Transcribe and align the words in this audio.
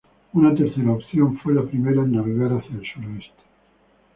Una 0.33 0.55
tercera 0.55 0.93
opción 0.93 1.37
fue 1.43 1.53
la 1.53 1.61
primera 1.61 2.01
en 2.01 2.13
navegar 2.13 2.49
hacia 2.53 2.75
el 2.75 2.83
suroeste. 2.91 3.43